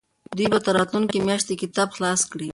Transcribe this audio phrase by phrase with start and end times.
[0.37, 2.49] دوی به تر راتلونکې میاشتې کتاب خلاص کړي.